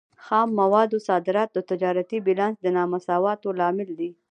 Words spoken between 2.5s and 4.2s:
د نامساواتوب لامل دی.